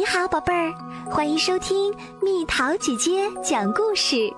[0.00, 0.72] 你好，宝贝儿，
[1.10, 4.32] 欢迎收听蜜桃姐姐讲故事。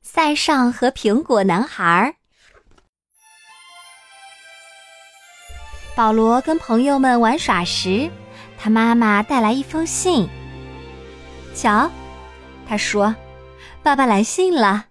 [0.00, 2.14] 塞尚和苹果男孩。
[5.94, 8.10] 保罗跟朋友们玩耍时，
[8.58, 10.26] 他妈妈带来一封信。
[11.54, 11.90] 瞧，
[12.66, 13.14] 他说
[13.84, 14.86] ：“爸爸来信了。”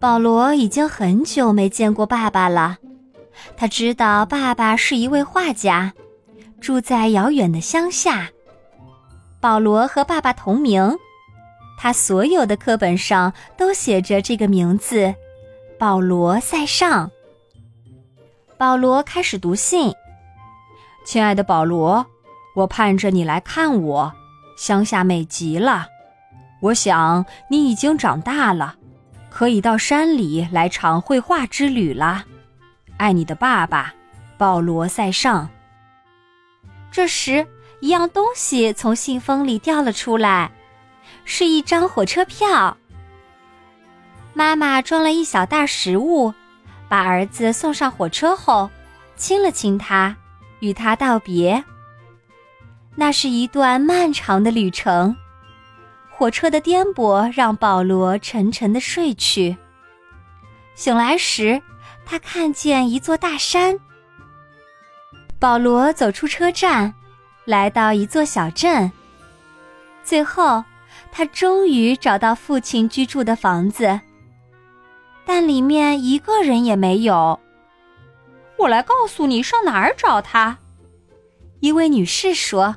[0.00, 2.78] 保罗已经很久没见过爸爸了。
[3.56, 5.92] 他知道爸爸是一位画家，
[6.60, 8.30] 住在遥远的乡下。
[9.40, 10.96] 保罗和爸爸同名，
[11.78, 15.14] 他所有的课本上都写着这个名字——
[15.78, 17.10] 保罗·塞尚。
[18.56, 19.94] 保罗开始读信
[21.06, 22.04] ：“亲爱的保罗，
[22.56, 24.12] 我盼着你来看我，
[24.56, 25.86] 乡下美极了。
[26.60, 28.74] 我想你已经长大了，
[29.30, 32.24] 可以到山里来场绘画之旅了。”
[32.98, 33.94] 爱你的爸爸，
[34.36, 35.48] 保罗·塞尚。
[36.90, 37.46] 这时，
[37.80, 40.50] 一样东西从信封里掉了出来，
[41.24, 42.76] 是一张火车票。
[44.34, 46.34] 妈妈装了一小袋食物，
[46.88, 48.68] 把儿子送上火车后，
[49.16, 50.16] 亲了亲他，
[50.58, 51.62] 与他道别。
[52.96, 55.16] 那是一段漫长的旅程，
[56.10, 59.56] 火车的颠簸让保罗沉沉的睡去。
[60.74, 61.62] 醒来时。
[62.10, 63.78] 他看见一座大山。
[65.38, 66.94] 保罗走出车站，
[67.44, 68.90] 来到一座小镇。
[70.02, 70.64] 最后，
[71.12, 74.00] 他终于找到父亲居住的房子，
[75.26, 77.38] 但里面一个人也没有。
[78.56, 80.56] 我来告诉你上哪儿找他。
[81.60, 82.76] 一位女士说：“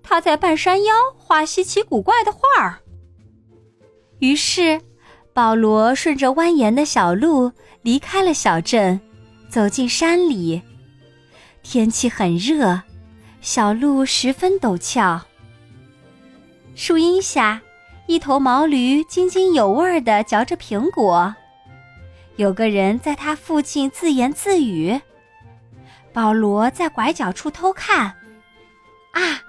[0.00, 2.78] 他在半山腰画稀奇古怪的画儿。”
[4.20, 4.80] 于是。
[5.34, 7.50] 保罗顺着蜿蜒的小路
[7.82, 9.00] 离开了小镇，
[9.48, 10.62] 走进山里。
[11.64, 12.80] 天气很热，
[13.40, 15.20] 小路十分陡峭。
[16.76, 17.60] 树荫下，
[18.06, 21.34] 一头毛驴津津有味地嚼着苹果。
[22.36, 25.00] 有个人在他父亲自言自语。
[26.12, 28.14] 保罗在拐角处偷看。
[29.10, 29.42] 啊！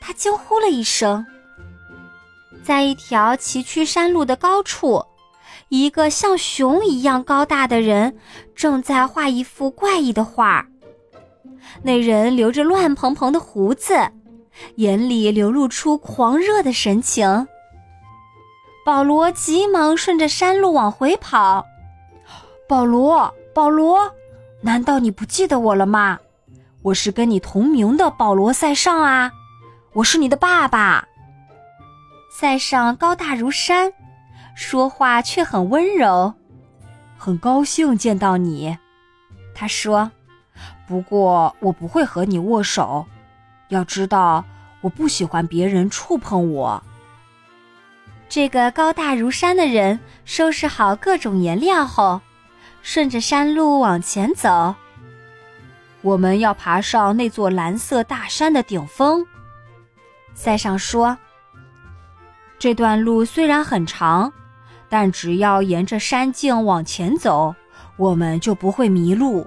[0.00, 1.26] 他惊呼了一声。
[2.64, 5.04] 在一条崎岖山路的高处，
[5.68, 8.16] 一个像熊一样高大的人
[8.54, 10.66] 正在画一幅怪异的画。
[11.82, 13.94] 那人留着乱蓬蓬的胡子，
[14.76, 17.46] 眼里流露出狂热的神情。
[18.84, 21.64] 保罗急忙顺着山路往回跑。
[22.68, 23.98] 保罗，保罗，
[24.62, 26.18] 难道你不记得我了吗？
[26.82, 29.32] 我是跟你同名的保罗·塞尚啊，
[29.94, 31.08] 我是你的爸爸。
[32.36, 33.92] 塞尚高大如山，
[34.56, 36.34] 说话却很温柔。
[37.16, 38.76] 很高兴见到你，
[39.54, 40.10] 他说。
[40.84, 43.06] 不过我不会和你握手，
[43.68, 44.44] 要知道
[44.80, 46.82] 我不喜欢别人触碰我。
[48.28, 52.20] 这个高大如山的人收拾好各种颜料后，
[52.82, 54.74] 顺着山路往前走。
[56.02, 59.24] 我们要爬上那座蓝色大山的顶峰，
[60.34, 61.16] 塞尚说。
[62.58, 64.32] 这段路虽然很长，
[64.88, 67.54] 但只要沿着山径往前走，
[67.96, 69.46] 我们就不会迷路。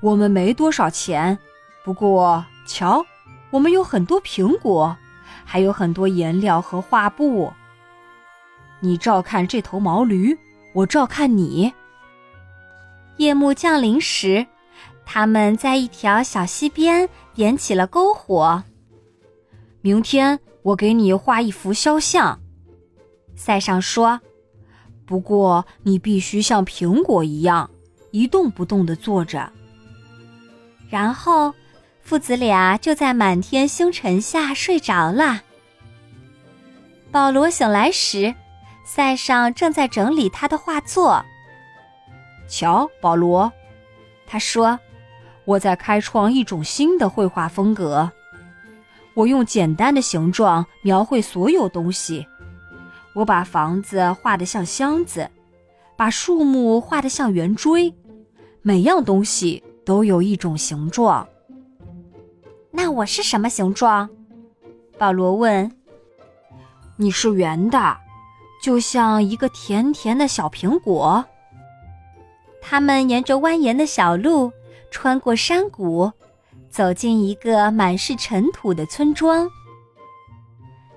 [0.00, 1.38] 我们没多少钱，
[1.84, 3.04] 不过瞧，
[3.50, 4.96] 我们有很多苹果，
[5.44, 7.52] 还有很多颜料和画布。
[8.80, 10.38] 你照看这头毛驴，
[10.72, 11.72] 我照看你。
[13.18, 14.46] 夜幕降临时，
[15.04, 18.62] 他们在一条小溪边点起了篝火。
[19.82, 20.40] 明天。
[20.64, 22.40] 我给你画一幅肖像，
[23.36, 24.18] 塞尚说。
[25.04, 27.70] 不过你必须像苹果一样
[28.12, 29.52] 一动不动地坐着。
[30.88, 31.52] 然后，
[32.00, 35.42] 父子俩就在满天星辰下睡着了。
[37.10, 38.34] 保罗醒来时，
[38.86, 41.22] 塞尚正在整理他的画作。
[42.48, 43.52] 瞧，保罗，
[44.26, 44.80] 他说
[45.44, 48.10] ：“我在开创一种新的绘画风格。”
[49.14, 52.26] 我用简单的形状描绘所有东西。
[53.14, 55.30] 我把房子画得像箱子，
[55.96, 57.94] 把树木画得像圆锥，
[58.62, 61.26] 每样东西都有一种形状。
[62.72, 64.08] 那我是什么形状？
[64.98, 65.70] 保罗问。
[66.96, 67.96] 你是圆的，
[68.62, 71.24] 就像一个甜甜的小苹果。
[72.60, 74.52] 他们沿着蜿蜒的小路，
[74.90, 76.10] 穿过山谷。
[76.74, 79.48] 走进一个满是尘土的村庄。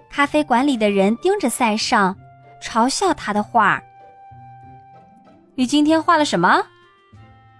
[0.10, 2.16] 咖啡馆里的人盯着塞尚，
[2.60, 3.80] 嘲笑他的画。
[5.54, 6.66] 你今天画了什么？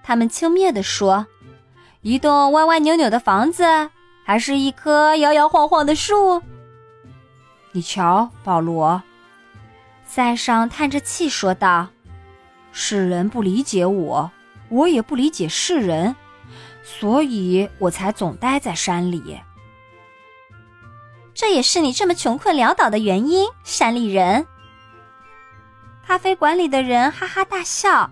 [0.02, 1.28] 他们轻蔑地说
[2.02, 3.64] ：“一栋歪歪扭扭的房子，
[4.26, 6.42] 还是一棵摇摇晃晃的树？
[7.72, 9.00] 你瞧，保罗，
[10.08, 11.90] 塞尚叹着气说道
[12.74, 14.32] ：“世人不理解我，
[14.70, 16.16] 我也不理解世人，
[16.90, 19.38] 所以我才总待在山里。
[21.34, 24.48] 这也是你这么穷困潦倒的原因，山里人。”
[26.08, 28.10] 咖啡馆里的人哈哈大笑。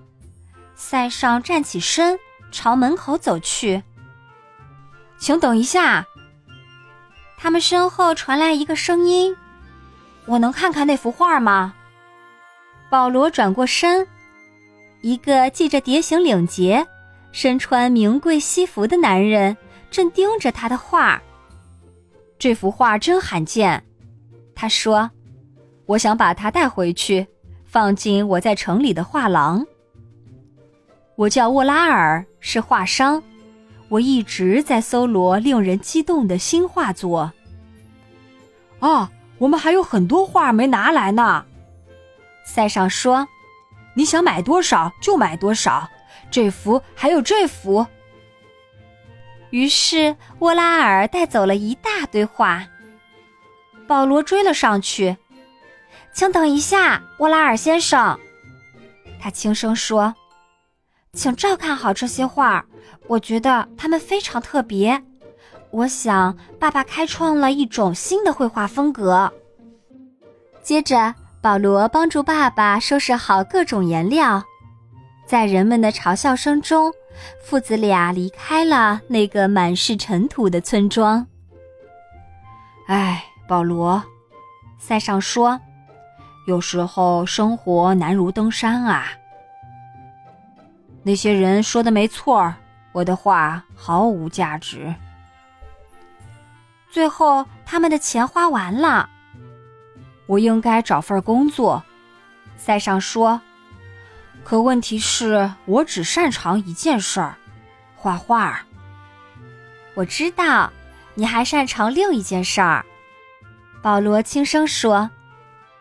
[0.76, 2.20] 塞尚站起身，
[2.52, 3.82] 朝门口走去。
[5.18, 6.06] 请等一下。
[7.38, 9.36] 他们身后传来一个声音
[10.28, 11.74] ：“我能看看那幅画吗？”
[12.92, 14.06] 保罗转过身，
[15.02, 16.86] 一个系着蝶形领结、
[17.36, 19.58] 身穿名贵西服的男人
[19.92, 21.22] 正盯着他的画。
[22.40, 23.84] 这幅画真罕见，
[24.56, 25.12] 他说
[25.86, 27.28] ：“我想把它带回去。”
[27.68, 29.66] 放进我在城里的画廊。
[31.18, 33.22] 我叫沃拉尔，是画商，
[33.90, 37.30] 我一直在搜罗令人激动的新画作。
[38.80, 41.46] 啊，我们还有很多画没拿来呢。
[42.46, 43.28] 塞尚说
[43.94, 45.86] ：“你想买多少就买多少，
[46.36, 47.88] 这幅还有这幅。”
[49.52, 52.68] 于是沃拉尔带走了一大堆画。
[53.88, 55.16] 保罗追了上去。
[56.12, 58.20] 请等一下，沃拉尔先生，
[59.22, 60.14] 他轻声说
[61.14, 62.66] ：“请照看好这些画，
[63.08, 65.02] 我觉得它们非常特别。
[65.72, 69.32] 我想爸爸开创了一种新的绘画风格。”
[70.62, 74.44] 接着，保罗帮助爸爸收拾好各种颜料，
[75.26, 76.94] 在人们的嘲笑声中，
[77.44, 81.26] 父子俩离开了那个满是尘土的村庄。
[82.88, 84.04] 哎，保罗，
[84.78, 85.60] 塞尚说。
[86.46, 89.08] 有时候生活难如登山啊！
[91.02, 92.54] 那些人说的没错，
[92.92, 94.94] 我的话毫无价值。
[96.92, 99.10] 最后他们的钱花完了，
[100.28, 101.84] 我应该找份工作。
[102.58, 103.42] 塞尚说
[104.46, 107.36] ：“可问题是我只擅长一件事儿，
[107.96, 108.64] 画画。”
[109.96, 110.72] 我知道，
[111.16, 112.86] 你还擅长另一件事儿。
[113.82, 115.10] 保罗轻声说。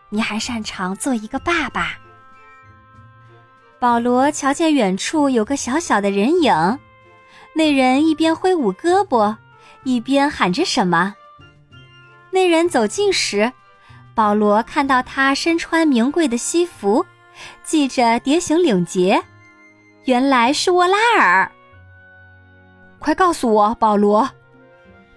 [0.09, 1.97] 你还擅长做一个爸爸。
[3.79, 6.79] 保罗瞧见远处有个小小的人影，
[7.53, 9.35] 那人一边挥舞胳膊，
[9.83, 11.15] 一边喊着什么。
[12.31, 13.51] 那人走近时，
[14.13, 17.05] 保罗看到他身穿名贵的西服，
[17.65, 19.21] 系着蝶形领结，
[20.05, 21.51] 原来是沃拉尔。
[22.99, 24.29] 快告诉我，保罗！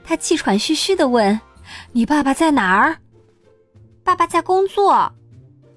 [0.03, 1.39] 他气喘吁吁地问
[1.93, 2.97] ：“你爸爸在哪儿？”
[4.03, 5.13] 爸爸在工作，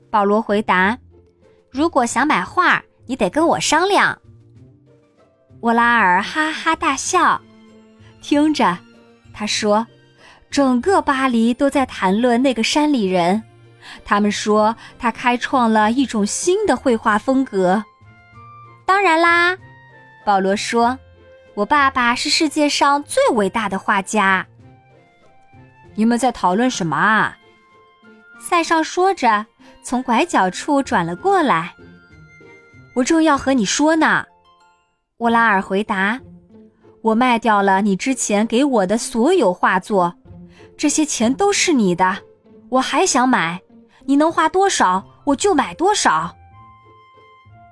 [0.10, 0.98] 保罗回答
[1.70, 4.18] ：“如果想买画，你得跟我商量。”
[5.62, 7.40] 沃拉尔哈哈大笑，
[8.22, 8.78] 听着，
[9.34, 9.86] 他说
[10.50, 13.44] ：“整个巴黎都在谈论那个山里人，
[14.04, 17.84] 他们说他开创了一种新的绘画风格。”
[18.86, 19.58] 当然啦，
[20.26, 21.00] 保罗说
[21.56, 24.46] ：“我爸爸是世界上最伟大的画家。”
[25.96, 27.38] 你们在讨论什么啊？
[28.40, 29.46] 塞尚说着，
[29.84, 31.74] 从拐角处转了过来。
[32.96, 34.26] 我正要和你说呢，
[35.18, 36.20] 沃拉尔回答
[37.04, 40.16] ：“我卖掉了你之前给我的所有画作，
[40.76, 42.18] 这些钱都是你的。
[42.70, 43.62] 我还想买，
[44.06, 46.36] 你能花多少，我就买多少。”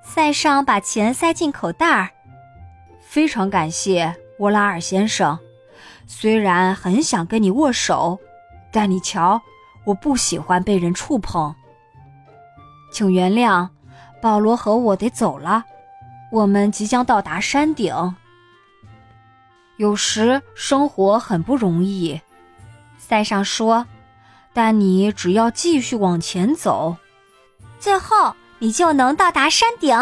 [0.03, 2.09] 塞尚把钱塞进口袋儿。
[3.01, 5.37] 非常感谢，沃拉尔先生。
[6.07, 8.19] 虽然很想跟你握手，
[8.71, 9.41] 但你瞧。
[9.85, 11.55] 我不喜欢被人触碰，
[12.91, 13.67] 请原谅，
[14.21, 15.63] 保罗和我得走了，
[16.31, 18.15] 我们即将到达山顶。
[19.77, 22.21] 有时生活很不容易，
[22.99, 23.87] 塞尚说，
[24.61, 26.97] 但你只要继续往前走，
[27.79, 29.97] 最后你就能到达山顶。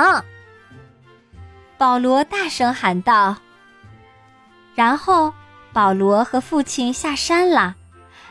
[1.77, 3.37] 保罗大声喊道。
[4.73, 5.31] 然后，
[5.71, 7.75] 保罗和父亲下山了。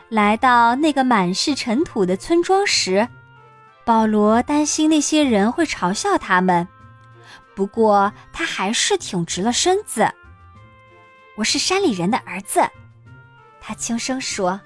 [0.08, 3.06] 来到那个满是尘土的村庄时，
[3.84, 6.66] 保罗担心那些人会嘲笑他们。
[7.54, 10.12] 不过他还是挺直了身子。
[11.36, 12.68] 我是山里人的儿子，
[13.60, 14.60] 他轻声说。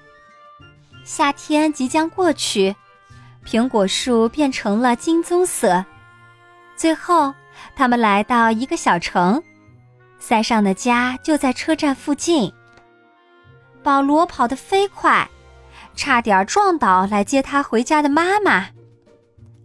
[1.03, 2.75] 夏天即将过去，
[3.45, 5.83] 苹果树变成了金棕色。
[6.75, 7.33] 最后，
[7.75, 9.41] 他们来到一个小城，
[10.19, 12.51] 塞尚的家就在车站附近。
[13.83, 15.27] 保罗跑得飞快，
[15.95, 18.67] 差点撞倒来接他回家的妈妈。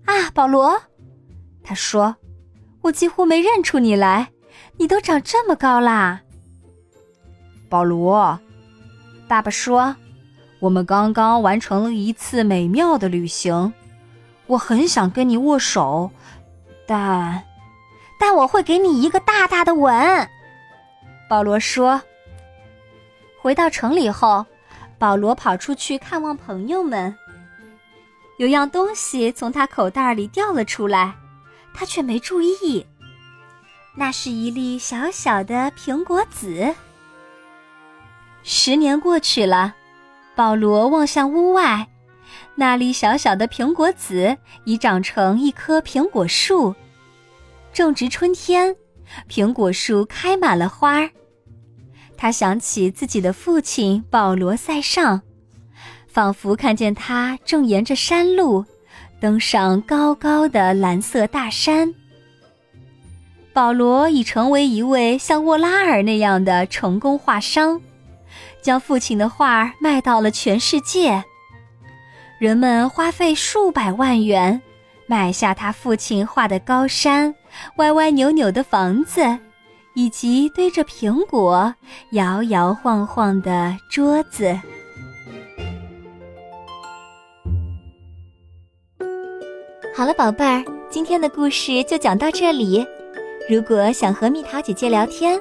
[0.07, 0.81] 啊，保罗，
[1.63, 2.17] 他说
[2.83, 4.31] ：“我几乎没认出你来，
[4.79, 6.21] 你都长这么高啦。”
[7.69, 8.39] 保罗，
[9.29, 9.95] 爸爸说，
[10.59, 13.73] 我们刚刚完成了一次美妙的旅行，
[14.47, 16.11] 我很想跟你握手，
[16.87, 17.45] 但，
[18.19, 20.29] 但我会给你一个大大的吻。
[21.29, 22.03] 保罗说。
[23.43, 24.45] 回到城里后，
[24.99, 27.17] 保罗跑出去看望朋友们。
[28.39, 31.15] 有样东西从他口袋里掉了出来，
[31.73, 32.85] 他却没注意。
[33.95, 36.75] 那是一粒小小的苹果籽。
[38.43, 39.75] 十年过去了，
[40.37, 41.89] 保罗望向屋外，
[42.55, 46.75] 那粒小小的苹果籽已长成一棵苹果树。
[47.73, 48.77] 正值春天，
[49.31, 51.11] 苹果树开满了花儿。
[52.19, 55.23] 他想起自己的父亲保罗塞尚，
[56.07, 58.65] 仿佛看见他正沿着山路
[59.19, 61.95] 登上高高的蓝色大山。
[63.55, 67.81] 保罗已成为一位像沃拉尔那样的成功画商，
[68.63, 71.25] 将父亲的画卖到了全世界。
[72.39, 74.61] 人们花费数百万元
[75.07, 77.35] 买下他父亲画的高山、
[77.77, 79.39] 歪歪扭扭的房子。
[79.99, 81.75] 以及堆着苹果、
[82.11, 84.55] 摇摇晃晃的桌子。
[89.97, 92.87] 好了，宝贝儿，今天的故事就讲到这里。
[93.49, 95.41] 如果想和蜜桃姐姐聊天，